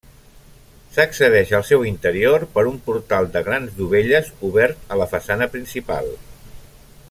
S'accedeix 0.93 1.51
al 1.57 1.65
seu 1.71 1.85
interior 1.89 2.45
per 2.55 2.63
un 2.71 2.79
portal 2.87 3.29
de 3.37 3.45
grans 3.49 3.77
dovelles 3.83 4.33
obert 4.51 4.93
a 4.95 4.99
la 5.03 5.09
façana 5.15 5.51
principal. 5.57 6.15